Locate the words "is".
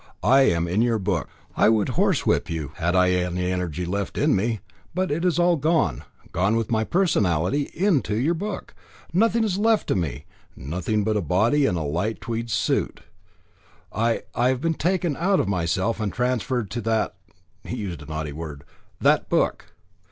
5.57-5.61, 9.43-9.59